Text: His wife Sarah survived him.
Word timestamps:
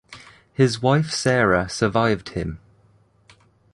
His 0.51 0.81
wife 0.81 1.11
Sarah 1.11 1.69
survived 1.69 2.29
him. 2.29 2.57